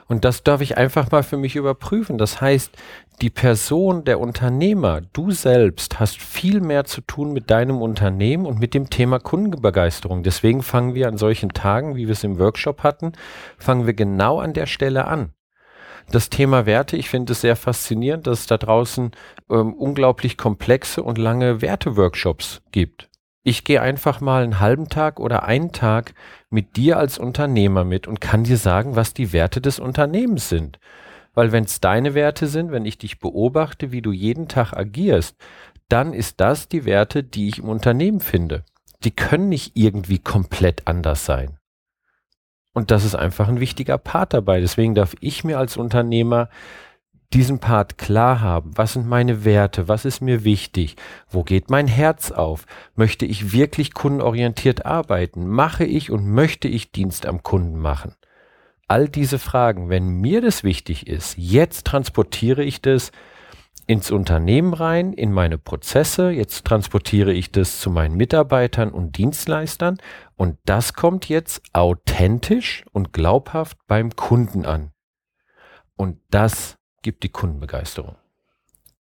Und 0.07 0.25
das 0.25 0.43
darf 0.43 0.61
ich 0.61 0.77
einfach 0.77 1.11
mal 1.11 1.23
für 1.23 1.37
mich 1.37 1.55
überprüfen. 1.55 2.17
Das 2.17 2.41
heißt, 2.41 2.71
die 3.21 3.29
Person, 3.29 4.03
der 4.05 4.19
Unternehmer, 4.19 5.01
du 5.01 5.31
selbst 5.31 5.99
hast 5.99 6.21
viel 6.21 6.61
mehr 6.61 6.85
zu 6.85 7.01
tun 7.01 7.31
mit 7.33 7.49
deinem 7.49 7.81
Unternehmen 7.81 8.45
und 8.45 8.59
mit 8.59 8.73
dem 8.73 8.89
Thema 8.89 9.19
Kundenbegeisterung. 9.19 10.23
Deswegen 10.23 10.61
fangen 10.61 10.93
wir 10.93 11.07
an 11.07 11.17
solchen 11.17 11.49
Tagen, 11.49 11.95
wie 11.95 12.07
wir 12.07 12.13
es 12.13 12.23
im 12.23 12.39
Workshop 12.39 12.83
hatten, 12.83 13.13
fangen 13.57 13.85
wir 13.85 13.93
genau 13.93 14.39
an 14.39 14.53
der 14.53 14.65
Stelle 14.65 15.05
an. 15.05 15.33
Das 16.12 16.29
Thema 16.29 16.65
Werte, 16.65 16.98
ich 16.98 17.10
finde 17.10 17.33
es 17.33 17.41
sehr 17.41 17.55
faszinierend, 17.55 18.27
dass 18.27 18.41
es 18.41 18.48
da 18.48 18.57
draußen 18.57 19.12
ähm, 19.50 19.74
unglaublich 19.74 20.38
komplexe 20.38 21.01
und 21.01 21.17
lange 21.17 21.62
Werte-Workshops 21.62 22.62
gibt. 22.72 23.10
Ich 23.45 23.65
gehe 23.65 23.81
einfach 23.81 24.22
mal 24.22 24.43
einen 24.43 24.60
halben 24.60 24.88
Tag 24.88 25.19
oder 25.19 25.43
einen 25.43 25.72
Tag 25.74 26.13
mit 26.50 26.77
dir 26.77 26.98
als 26.98 27.17
Unternehmer 27.17 27.83
mit 27.83 28.07
und 28.07 28.22
kann 28.22 28.45
dir 28.45 28.57
sagen, 28.57 28.95
was 28.95 29.13
die 29.13 29.33
Werte 29.33 29.60
des 29.60 29.79
Unternehmens 29.79 30.48
sind. 30.48 30.79
Weil 31.33 31.51
wenn 31.51 31.65
es 31.65 31.81
deine 31.81 32.13
Werte 32.13 32.48
sind, 32.48 32.72
wenn 32.72 32.86
ich 32.86 32.98
dich 32.98 33.19
beobachte, 33.19 33.91
wie 33.91 34.01
du 34.01 34.12
jeden 34.12 34.48
Tag 34.48 34.74
agierst, 34.74 35.36
dann 35.89 36.13
ist 36.13 36.39
das 36.39 36.69
die 36.69 36.86
Werte, 36.86 37.24
die 37.24 37.50
ich 37.50 37.60
im 37.60 37.69
Unternehmen 37.69 38.22
finde. 38.22 38.63
Die 39.03 39.12
können 39.12 39.50
nicht 39.50 39.75
irgendwie 39.75 40.19
komplett 40.19 40.88
anders 40.88 41.25
sein. 41.25 41.57
Und 42.74 42.89
das 42.92 43.06
ist 43.06 43.15
einfach 43.15 43.48
ein 43.48 43.60
wichtiger 43.60 43.98
Part 43.98 44.34
dabei. 44.34 44.60
Deswegen 44.60 44.96
darf 44.96 45.15
ich 45.20 45.44
mir 45.44 45.60
als 45.60 45.77
Unternehmer 45.77 46.50
diesen 47.34 47.60
Part 47.60 47.98
klar 47.98 48.42
haben. 48.42 48.72
Was 48.75 48.94
sind 48.94 49.08
meine 49.08 49.44
Werte? 49.44 49.88
Was 49.88 50.06
ist 50.06 50.22
mir 50.22 50.44
wichtig? 50.44 50.96
Wo 51.30 51.44
geht 51.44 51.70
mein 51.70 51.88
Herz 51.88 52.32
auf? 52.32 52.65
Möchte 52.96 53.25
ich 53.25 53.53
wirklich 53.53 53.94
kundenorientiert 53.94 54.86
arbeiten? 54.86 55.48
Mache 55.48 55.86
ich 55.86 56.12
und 56.12 56.27
möchte 56.27 56.68
ich 56.68 56.92
Dienst 56.92 57.25
am 57.25 57.42
Kunden 57.42 57.80
machen? 57.80 58.15
All 58.88 59.08
diese 59.08 59.39
Fragen, 59.39 59.89
wenn 59.89 60.08
mir 60.22 60.42
das 60.42 60.63
wichtig 60.63 61.08
ist, 61.08 61.36
jetzt 61.38 61.88
transportiere 61.88 62.63
ich 62.63 62.82
das 62.82 63.12
ins 63.87 64.11
Unternehmen 64.11 64.73
rein, 64.73 65.13
in 65.13 65.31
meine 65.31 65.57
Prozesse, 65.57 66.31
jetzt 66.31 66.65
transportiere 66.65 67.33
ich 67.33 67.51
das 67.51 67.79
zu 67.79 67.89
meinen 67.89 68.15
Mitarbeitern 68.15 68.91
und 68.91 69.17
Dienstleistern 69.17 69.97
und 70.35 70.57
das 70.65 70.93
kommt 70.93 71.29
jetzt 71.29 71.61
authentisch 71.73 72.85
und 72.91 73.13
glaubhaft 73.13 73.77
beim 73.87 74.15
Kunden 74.15 74.65
an. 74.65 74.91
Und 75.95 76.17
das 76.29 76.77
gibt 77.01 77.23
die 77.23 77.29
Kundenbegeisterung. 77.29 78.15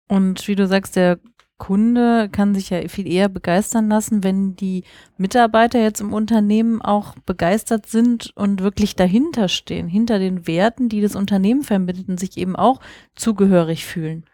Und 0.08 0.48
wie 0.48 0.56
du 0.56 0.68
sagst, 0.68 0.96
der 0.96 1.20
Kunde 1.58 2.28
kann 2.30 2.54
sich 2.54 2.72
ja 2.72 2.88
viel 2.90 3.08
eher 3.08 3.30
begeistern 3.30 3.88
lassen, 3.88 4.24
wenn 4.24 4.56
die 4.56 4.84
Mitarbeiter 5.18 5.80
jetzt 5.80 6.02
im 6.02 6.12
Unternehmen 6.12 6.82
auch 6.82 7.16
begeistert 7.26 7.86
sind 7.86 8.34
und 8.36 8.62
wirklich 8.62 8.96
dahinter 8.96 9.48
stehen, 9.48 9.88
hinter 9.88 10.20
den 10.20 10.46
Werten, 10.46 10.90
die 10.90 11.00
das 11.00 11.16
Unternehmen 11.16 11.62
vermittelt 11.62 12.10
und 12.10 12.20
sich 12.20 12.38
eben 12.38 12.56
auch 12.56 12.82
zugehörig 13.16 13.86
fühlen. 13.86 14.26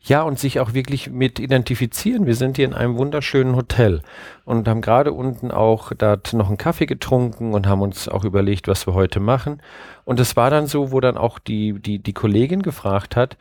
Ja, 0.00 0.22
und 0.22 0.38
sich 0.38 0.60
auch 0.60 0.72
wirklich 0.72 1.10
mit 1.10 1.40
identifizieren. 1.40 2.26
Wir 2.26 2.36
sind 2.36 2.56
hier 2.56 2.64
in 2.64 2.74
einem 2.74 2.96
wunderschönen 2.96 3.56
Hotel 3.56 4.02
und 4.44 4.68
haben 4.68 4.80
gerade 4.80 5.12
unten 5.12 5.50
auch 5.50 5.92
da 5.98 6.16
noch 6.32 6.48
einen 6.48 6.58
Kaffee 6.58 6.86
getrunken 6.86 7.54
und 7.54 7.66
haben 7.66 7.82
uns 7.82 8.08
auch 8.08 8.24
überlegt, 8.24 8.68
was 8.68 8.86
wir 8.86 8.94
heute 8.94 9.18
machen. 9.18 9.60
Und 10.04 10.20
es 10.20 10.36
war 10.36 10.50
dann 10.50 10.68
so, 10.68 10.92
wo 10.92 11.00
dann 11.00 11.16
auch 11.16 11.40
die, 11.40 11.80
die, 11.80 11.98
die 11.98 12.12
Kollegin 12.12 12.62
gefragt 12.62 13.16
hat, 13.16 13.36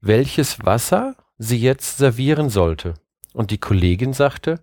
welches 0.00 0.64
Wasser 0.64 1.14
sie 1.38 1.58
jetzt 1.58 1.98
servieren 1.98 2.48
sollte. 2.50 2.94
Und 3.32 3.52
die 3.52 3.58
Kollegin 3.58 4.12
sagte, 4.12 4.60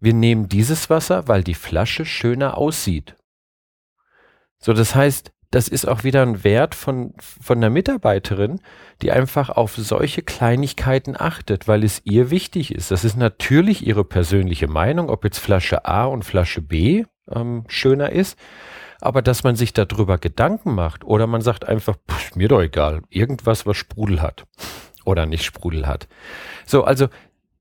wir 0.00 0.12
nehmen 0.12 0.48
dieses 0.48 0.90
Wasser, 0.90 1.28
weil 1.28 1.42
die 1.42 1.54
Flasche 1.54 2.04
schöner 2.04 2.58
aussieht. 2.58 3.16
So, 4.58 4.72
das 4.72 4.94
heißt, 4.94 5.33
das 5.54 5.68
ist 5.68 5.86
auch 5.86 6.02
wieder 6.02 6.22
ein 6.22 6.42
Wert 6.42 6.74
von, 6.74 7.14
von 7.20 7.58
einer 7.58 7.70
Mitarbeiterin, 7.70 8.60
die 9.02 9.12
einfach 9.12 9.50
auf 9.50 9.76
solche 9.76 10.22
Kleinigkeiten 10.22 11.14
achtet, 11.16 11.68
weil 11.68 11.84
es 11.84 12.00
ihr 12.02 12.30
wichtig 12.30 12.74
ist. 12.74 12.90
Das 12.90 13.04
ist 13.04 13.16
natürlich 13.16 13.86
ihre 13.86 14.04
persönliche 14.04 14.66
Meinung, 14.66 15.08
ob 15.08 15.22
jetzt 15.22 15.38
Flasche 15.38 15.84
A 15.84 16.06
und 16.06 16.24
Flasche 16.24 16.60
B 16.60 17.04
ähm, 17.30 17.62
schöner 17.68 18.10
ist. 18.10 18.36
Aber 19.00 19.22
dass 19.22 19.44
man 19.44 19.54
sich 19.54 19.72
darüber 19.72 20.18
Gedanken 20.18 20.74
macht 20.74 21.04
oder 21.04 21.28
man 21.28 21.40
sagt 21.40 21.68
einfach, 21.68 21.98
pff, 22.10 22.34
mir 22.34 22.48
doch 22.48 22.60
egal, 22.60 23.02
irgendwas, 23.08 23.64
was 23.64 23.76
Sprudel 23.76 24.22
hat 24.22 24.46
oder 25.04 25.24
nicht 25.24 25.44
Sprudel 25.44 25.86
hat. 25.86 26.08
So, 26.66 26.82
also 26.82 27.06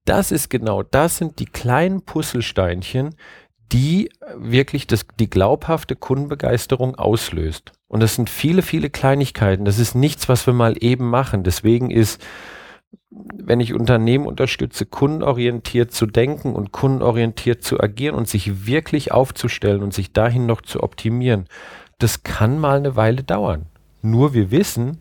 das 0.05 0.31
ist 0.31 0.49
genau, 0.49 0.81
das 0.81 1.17
sind 1.17 1.39
die 1.39 1.45
kleinen 1.45 2.03
Puzzlesteinchen, 2.03 3.15
die 3.73 4.09
wirklich 4.37 4.85
das, 4.85 5.05
die 5.19 5.29
glaubhafte 5.29 5.95
Kundenbegeisterung 5.95 6.95
auslöst. 6.95 7.71
Und 7.87 8.01
das 8.01 8.15
sind 8.15 8.29
viele, 8.29 8.61
viele 8.61 8.89
Kleinigkeiten. 8.89 9.65
Das 9.65 9.79
ist 9.79 9.95
nichts, 9.95 10.29
was 10.29 10.45
wir 10.45 10.53
mal 10.53 10.75
eben 10.79 11.09
machen. 11.09 11.43
Deswegen 11.43 11.89
ist, 11.89 12.23
wenn 13.09 13.59
ich 13.59 13.73
Unternehmen 13.73 14.27
unterstütze, 14.27 14.85
kundenorientiert 14.85 15.91
zu 15.91 16.05
denken 16.05 16.53
und 16.53 16.71
kundenorientiert 16.71 17.63
zu 17.63 17.79
agieren 17.79 18.15
und 18.15 18.27
sich 18.27 18.67
wirklich 18.67 19.11
aufzustellen 19.11 19.81
und 19.81 19.93
sich 19.93 20.13
dahin 20.13 20.45
noch 20.45 20.61
zu 20.61 20.83
optimieren, 20.83 21.47
das 21.97 22.23
kann 22.23 22.59
mal 22.59 22.77
eine 22.77 22.95
Weile 22.95 23.23
dauern. 23.23 23.65
Nur 24.03 24.33
wir 24.33 24.51
wissen, 24.51 24.99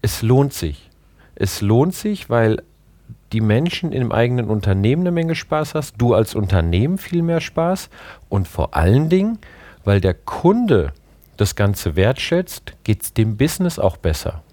es 0.00 0.22
lohnt 0.22 0.54
sich. 0.54 0.90
Es 1.34 1.60
lohnt 1.60 1.94
sich, 1.94 2.30
weil 2.30 2.62
die 3.34 3.40
Menschen 3.40 3.90
im 3.90 4.12
eigenen 4.12 4.48
Unternehmen 4.48 5.02
eine 5.02 5.10
Menge 5.10 5.34
Spaß 5.34 5.74
hast, 5.74 5.96
du 5.98 6.14
als 6.14 6.36
Unternehmen 6.36 6.98
viel 6.98 7.20
mehr 7.20 7.40
Spaß 7.40 7.90
und 8.28 8.46
vor 8.46 8.76
allen 8.76 9.08
Dingen, 9.08 9.38
weil 9.82 10.00
der 10.00 10.14
Kunde 10.14 10.92
das 11.36 11.56
Ganze 11.56 11.96
wertschätzt, 11.96 12.74
geht 12.84 13.02
es 13.02 13.12
dem 13.12 13.36
Business 13.36 13.80
auch 13.80 13.96
besser. 13.96 14.44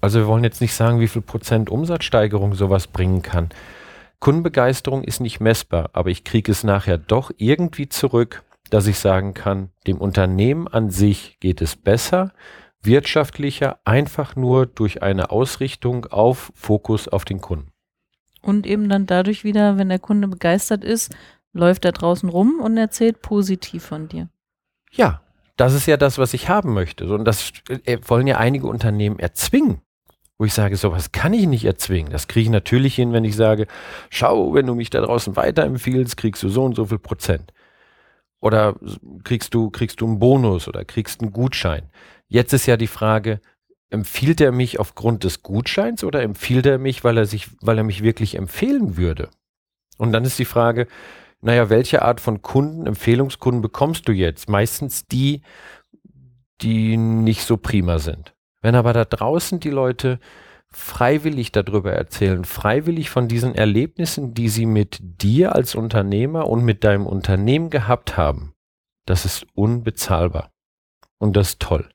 Also 0.00 0.20
wir 0.20 0.28
wollen 0.28 0.44
jetzt 0.44 0.60
nicht 0.60 0.72
sagen, 0.72 1.00
wie 1.00 1.08
viel 1.08 1.20
Prozent 1.20 1.68
Umsatzsteigerung 1.68 2.54
sowas 2.54 2.86
bringen 2.86 3.22
kann. 3.22 3.48
Kundenbegeisterung 4.20 5.02
ist 5.02 5.18
nicht 5.18 5.40
messbar, 5.40 5.90
aber 5.92 6.10
ich 6.10 6.22
kriege 6.22 6.52
es 6.52 6.62
nachher 6.62 6.96
doch 6.96 7.32
irgendwie 7.38 7.88
zurück, 7.88 8.44
dass 8.70 8.86
ich 8.86 9.00
sagen 9.00 9.34
kann, 9.34 9.70
dem 9.88 9.98
Unternehmen 9.98 10.68
an 10.68 10.90
sich 10.90 11.40
geht 11.40 11.60
es 11.60 11.74
besser, 11.74 12.32
wirtschaftlicher, 12.82 13.80
einfach 13.84 14.36
nur 14.36 14.66
durch 14.66 15.02
eine 15.02 15.32
Ausrichtung 15.32 16.06
auf 16.06 16.52
Fokus 16.54 17.08
auf 17.08 17.24
den 17.24 17.40
Kunden. 17.40 17.72
Und 18.40 18.66
eben 18.66 18.88
dann 18.88 19.06
dadurch 19.06 19.44
wieder, 19.44 19.78
wenn 19.78 19.88
der 19.88 19.98
Kunde 19.98 20.28
begeistert 20.28 20.84
ist, 20.84 21.14
läuft 21.52 21.84
er 21.84 21.92
draußen 21.92 22.28
rum 22.28 22.60
und 22.60 22.76
erzählt 22.76 23.20
positiv 23.22 23.84
von 23.84 24.08
dir. 24.08 24.28
Ja, 24.92 25.22
das 25.56 25.74
ist 25.74 25.86
ja 25.86 25.96
das, 25.96 26.18
was 26.18 26.34
ich 26.34 26.48
haben 26.48 26.72
möchte. 26.72 27.12
Und 27.12 27.24
das 27.24 27.52
äh, 27.84 27.98
wollen 28.06 28.26
ja 28.26 28.38
einige 28.38 28.66
Unternehmen 28.66 29.18
erzwingen. 29.18 29.80
Wo 30.40 30.44
ich 30.44 30.54
sage, 30.54 30.76
sowas 30.76 31.10
kann 31.10 31.34
ich 31.34 31.48
nicht 31.48 31.64
erzwingen. 31.64 32.12
Das 32.12 32.28
kriege 32.28 32.44
ich 32.44 32.50
natürlich 32.50 32.94
hin, 32.94 33.12
wenn 33.12 33.24
ich 33.24 33.34
sage, 33.34 33.66
schau, 34.08 34.54
wenn 34.54 34.66
du 34.66 34.76
mich 34.76 34.88
da 34.88 35.00
draußen 35.00 35.34
weiterempfiehlst, 35.34 36.16
kriegst 36.16 36.44
du 36.44 36.48
so 36.48 36.64
und 36.64 36.76
so 36.76 36.86
viel 36.86 37.00
Prozent. 37.00 37.52
Oder 38.40 38.76
kriegst 39.24 39.52
du, 39.52 39.70
kriegst 39.70 40.00
du 40.00 40.06
einen 40.06 40.20
Bonus 40.20 40.68
oder 40.68 40.84
kriegst 40.84 41.20
einen 41.20 41.32
Gutschein. 41.32 41.90
Jetzt 42.28 42.52
ist 42.52 42.66
ja 42.66 42.76
die 42.76 42.86
Frage, 42.86 43.40
empfiehlt 43.90 44.40
er 44.40 44.52
mich 44.52 44.78
aufgrund 44.78 45.24
des 45.24 45.42
Gutscheins 45.42 46.04
oder 46.04 46.22
empfiehlt 46.22 46.66
er 46.66 46.78
mich, 46.78 47.04
weil 47.04 47.16
er 47.16 47.26
sich, 47.26 47.48
weil 47.60 47.78
er 47.78 47.84
mich 47.84 48.02
wirklich 48.02 48.36
empfehlen 48.36 48.96
würde? 48.96 49.30
Und 49.96 50.12
dann 50.12 50.24
ist 50.24 50.38
die 50.38 50.44
Frage, 50.44 50.86
naja, 51.40 51.70
welche 51.70 52.02
Art 52.02 52.20
von 52.20 52.42
Kunden, 52.42 52.86
Empfehlungskunden 52.86 53.62
bekommst 53.62 54.08
du 54.08 54.12
jetzt? 54.12 54.48
Meistens 54.48 55.06
die, 55.06 55.42
die 56.60 56.96
nicht 56.96 57.42
so 57.42 57.56
prima 57.56 57.98
sind. 57.98 58.34
Wenn 58.60 58.74
aber 58.74 58.92
da 58.92 59.04
draußen 59.04 59.60
die 59.60 59.70
Leute 59.70 60.18
freiwillig 60.70 61.52
darüber 61.52 61.92
erzählen, 61.92 62.44
freiwillig 62.44 63.08
von 63.08 63.28
diesen 63.28 63.54
Erlebnissen, 63.54 64.34
die 64.34 64.48
sie 64.48 64.66
mit 64.66 64.98
dir 65.00 65.54
als 65.54 65.74
Unternehmer 65.74 66.48
und 66.48 66.64
mit 66.64 66.84
deinem 66.84 67.06
Unternehmen 67.06 67.70
gehabt 67.70 68.16
haben, 68.16 68.52
das 69.06 69.24
ist 69.24 69.46
unbezahlbar. 69.54 70.52
Und 71.18 71.36
das 71.36 71.50
ist 71.50 71.60
toll 71.60 71.88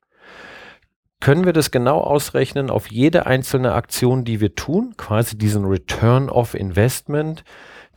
können 1.23 1.45
wir 1.45 1.53
das 1.53 1.71
genau 1.71 2.01
ausrechnen 2.01 2.69
auf 2.69 2.91
jede 2.91 3.25
einzelne 3.25 3.71
Aktion, 3.71 4.25
die 4.25 4.41
wir 4.41 4.55
tun, 4.55 4.95
quasi 4.97 5.37
diesen 5.37 5.63
Return 5.63 6.29
of 6.29 6.53
Investment, 6.53 7.45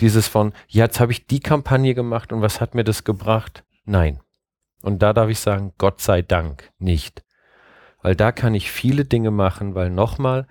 dieses 0.00 0.28
von, 0.28 0.52
ja, 0.68 0.84
jetzt 0.84 1.00
habe 1.00 1.10
ich 1.10 1.26
die 1.26 1.40
Kampagne 1.40 1.92
gemacht 1.96 2.32
und 2.32 2.40
was 2.40 2.60
hat 2.60 2.76
mir 2.76 2.84
das 2.84 3.02
gebracht? 3.02 3.64
Nein. 3.84 4.20
Und 4.80 5.02
da 5.02 5.12
darf 5.12 5.28
ich 5.28 5.40
sagen, 5.40 5.72
Gott 5.76 6.00
sei 6.00 6.22
Dank 6.22 6.70
nicht. 6.78 7.24
Weil 8.00 8.14
da 8.14 8.30
kann 8.30 8.54
ich 8.54 8.70
viele 8.70 9.04
Dinge 9.04 9.32
machen, 9.32 9.74
weil 9.74 9.90
nochmal, 9.90 10.46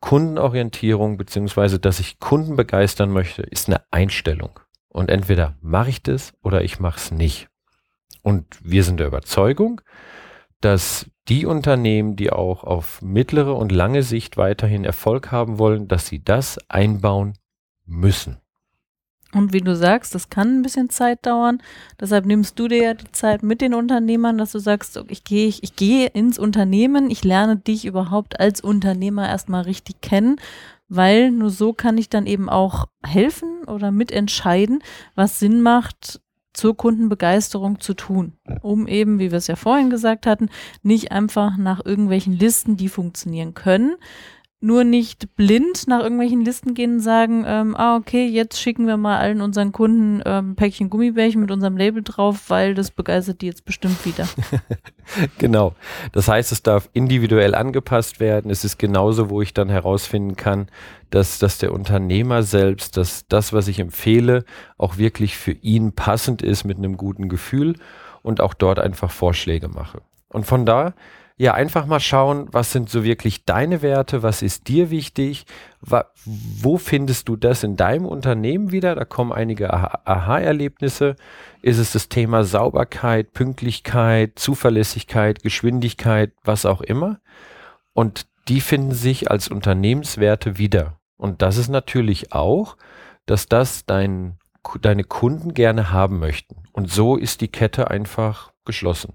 Kundenorientierung 0.00 1.18
beziehungsweise, 1.18 1.78
dass 1.78 2.00
ich 2.00 2.18
Kunden 2.18 2.56
begeistern 2.56 3.12
möchte, 3.12 3.42
ist 3.42 3.68
eine 3.68 3.80
Einstellung. 3.92 4.58
Und 4.88 5.08
entweder 5.08 5.54
mache 5.60 5.90
ich 5.90 6.02
das 6.02 6.32
oder 6.42 6.64
ich 6.64 6.80
mache 6.80 6.96
es 6.96 7.12
nicht. 7.12 7.48
Und 8.22 8.58
wir 8.60 8.82
sind 8.82 8.98
der 8.98 9.06
Überzeugung, 9.06 9.80
dass 10.60 11.06
die 11.28 11.46
Unternehmen, 11.46 12.16
die 12.16 12.30
auch 12.30 12.64
auf 12.64 13.02
mittlere 13.02 13.54
und 13.54 13.72
lange 13.72 14.02
Sicht 14.02 14.36
weiterhin 14.36 14.84
Erfolg 14.84 15.30
haben 15.30 15.58
wollen, 15.58 15.88
dass 15.88 16.06
sie 16.06 16.22
das 16.22 16.58
einbauen 16.68 17.34
müssen. 17.86 18.38
Und 19.32 19.52
wie 19.52 19.60
du 19.60 19.76
sagst, 19.76 20.14
das 20.14 20.28
kann 20.28 20.58
ein 20.58 20.62
bisschen 20.62 20.90
Zeit 20.90 21.24
dauern. 21.24 21.62
Deshalb 22.00 22.26
nimmst 22.26 22.58
du 22.58 22.66
dir 22.66 22.82
ja 22.82 22.94
die 22.94 23.12
Zeit 23.12 23.42
mit 23.42 23.60
den 23.60 23.74
Unternehmern, 23.74 24.38
dass 24.38 24.52
du 24.52 24.58
sagst, 24.58 25.00
ich 25.08 25.22
gehe 25.22 25.46
ich, 25.46 25.62
ich 25.62 25.76
gehe 25.76 26.08
ins 26.08 26.38
Unternehmen, 26.38 27.10
ich 27.10 27.22
lerne 27.22 27.56
dich 27.56 27.84
überhaupt 27.84 28.40
als 28.40 28.60
Unternehmer 28.60 29.28
erstmal 29.28 29.62
richtig 29.62 30.00
kennen, 30.00 30.40
weil 30.88 31.30
nur 31.30 31.50
so 31.50 31.72
kann 31.72 31.96
ich 31.96 32.08
dann 32.08 32.26
eben 32.26 32.48
auch 32.48 32.86
helfen 33.04 33.64
oder 33.68 33.92
mitentscheiden, 33.92 34.82
was 35.14 35.38
Sinn 35.38 35.62
macht, 35.62 36.20
zur 36.52 36.76
Kundenbegeisterung 36.76 37.80
zu 37.80 37.94
tun, 37.94 38.32
um 38.62 38.86
eben, 38.86 39.18
wie 39.18 39.30
wir 39.30 39.38
es 39.38 39.46
ja 39.46 39.56
vorhin 39.56 39.90
gesagt 39.90 40.26
hatten, 40.26 40.48
nicht 40.82 41.12
einfach 41.12 41.56
nach 41.56 41.84
irgendwelchen 41.84 42.32
Listen, 42.32 42.76
die 42.76 42.88
funktionieren 42.88 43.54
können, 43.54 43.96
nur 44.62 44.84
nicht 44.84 45.34
blind 45.36 45.88
nach 45.88 46.02
irgendwelchen 46.02 46.44
Listen 46.44 46.74
gehen 46.74 46.94
und 46.94 47.00
sagen, 47.00 47.44
ähm, 47.46 47.74
ah, 47.76 47.96
okay, 47.96 48.26
jetzt 48.26 48.60
schicken 48.60 48.86
wir 48.86 48.98
mal 48.98 49.18
allen 49.18 49.40
unseren 49.40 49.72
Kunden 49.72 50.22
ähm, 50.26 50.54
Päckchen 50.54 50.90
Gummibärchen 50.90 51.40
mit 51.40 51.50
unserem 51.50 51.78
Label 51.78 52.02
drauf, 52.02 52.50
weil 52.50 52.74
das 52.74 52.90
begeistert 52.90 53.40
die 53.40 53.46
jetzt 53.46 53.64
bestimmt 53.64 54.04
wieder. 54.04 54.28
genau. 55.38 55.74
Das 56.12 56.28
heißt, 56.28 56.52
es 56.52 56.62
darf 56.62 56.90
individuell 56.92 57.54
angepasst 57.54 58.20
werden. 58.20 58.50
Es 58.50 58.62
ist 58.64 58.78
genauso, 58.78 59.30
wo 59.30 59.40
ich 59.40 59.54
dann 59.54 59.70
herausfinden 59.70 60.36
kann, 60.36 60.68
dass, 61.08 61.38
dass 61.38 61.56
der 61.56 61.72
Unternehmer 61.72 62.42
selbst, 62.42 62.98
dass 62.98 63.26
das, 63.28 63.54
was 63.54 63.66
ich 63.66 63.78
empfehle, 63.78 64.44
auch 64.76 64.98
wirklich 64.98 65.38
für 65.38 65.52
ihn 65.52 65.92
passend 65.92 66.42
ist 66.42 66.64
mit 66.64 66.76
einem 66.76 66.98
guten 66.98 67.30
Gefühl 67.30 67.76
und 68.22 68.42
auch 68.42 68.52
dort 68.52 68.78
einfach 68.78 69.10
Vorschläge 69.10 69.68
mache. 69.68 70.02
Und 70.28 70.44
von 70.44 70.66
da 70.66 70.92
ja, 71.40 71.54
einfach 71.54 71.86
mal 71.86 72.00
schauen, 72.00 72.48
was 72.52 72.70
sind 72.70 72.90
so 72.90 73.02
wirklich 73.02 73.46
deine 73.46 73.80
Werte, 73.80 74.22
was 74.22 74.42
ist 74.42 74.68
dir 74.68 74.90
wichtig, 74.90 75.46
wo 75.80 76.76
findest 76.76 77.30
du 77.30 77.36
das 77.36 77.62
in 77.62 77.76
deinem 77.76 78.04
Unternehmen 78.04 78.72
wieder? 78.72 78.94
Da 78.94 79.06
kommen 79.06 79.32
einige 79.32 79.72
Aha-Erlebnisse. 79.72 81.16
Ist 81.62 81.78
es 81.78 81.92
das 81.92 82.10
Thema 82.10 82.44
Sauberkeit, 82.44 83.32
Pünktlichkeit, 83.32 84.38
Zuverlässigkeit, 84.38 85.42
Geschwindigkeit, 85.42 86.32
was 86.44 86.66
auch 86.66 86.82
immer? 86.82 87.20
Und 87.94 88.26
die 88.48 88.60
finden 88.60 88.92
sich 88.92 89.30
als 89.30 89.48
Unternehmenswerte 89.48 90.58
wieder. 90.58 91.00
Und 91.16 91.40
das 91.40 91.56
ist 91.56 91.70
natürlich 91.70 92.34
auch, 92.34 92.76
dass 93.24 93.46
das 93.46 93.86
dein, 93.86 94.36
deine 94.82 95.04
Kunden 95.04 95.54
gerne 95.54 95.90
haben 95.90 96.18
möchten. 96.18 96.64
Und 96.72 96.90
so 96.90 97.16
ist 97.16 97.40
die 97.40 97.48
Kette 97.48 97.90
einfach 97.90 98.52
geschlossen. 98.66 99.14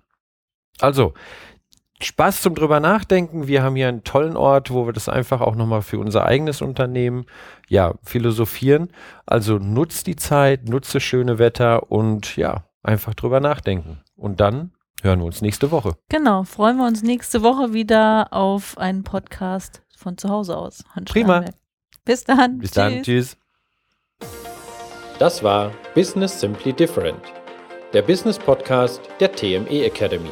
Also, 0.79 1.13
Spaß 2.01 2.41
zum 2.41 2.55
drüber 2.55 2.79
nachdenken. 2.79 3.47
Wir 3.47 3.63
haben 3.63 3.75
hier 3.75 3.87
einen 3.87 4.03
tollen 4.03 4.35
Ort, 4.35 4.71
wo 4.71 4.85
wir 4.85 4.93
das 4.93 5.07
einfach 5.07 5.41
auch 5.41 5.55
nochmal 5.55 5.81
für 5.81 5.97
unser 5.99 6.25
eigenes 6.25 6.61
Unternehmen 6.61 7.25
ja 7.69 7.93
philosophieren. 8.03 8.89
Also 9.25 9.57
nutzt 9.57 10.07
die 10.07 10.17
Zeit, 10.17 10.67
nutze 10.67 10.99
schöne 10.99 11.39
Wetter 11.39 11.91
und 11.91 12.35
ja, 12.35 12.65
einfach 12.83 13.13
drüber 13.13 13.39
nachdenken. 13.39 14.01
Und 14.15 14.39
dann 14.41 14.71
hören 15.01 15.19
wir 15.19 15.25
uns 15.25 15.41
nächste 15.41 15.71
Woche. 15.71 15.95
Genau, 16.09 16.43
freuen 16.43 16.77
wir 16.77 16.85
uns 16.85 17.01
nächste 17.01 17.43
Woche 17.43 17.73
wieder 17.73 18.27
auf 18.31 18.77
einen 18.77 19.03
Podcast 19.03 19.81
von 19.95 20.17
zu 20.17 20.29
Hause 20.29 20.57
aus. 20.57 20.83
Hans 20.93 21.11
Prima. 21.11 21.45
Bis 22.03 22.23
dann. 22.25 22.59
Bis 22.59 22.71
dann. 22.71 23.03
Tschüss. 23.03 23.37
Das 25.17 25.41
war 25.43 25.71
Business 25.93 26.41
Simply 26.41 26.73
Different, 26.73 27.21
der 27.93 28.01
Business 28.01 28.37
Podcast 28.37 29.01
der 29.21 29.31
TME 29.31 29.85
Academy. 29.85 30.31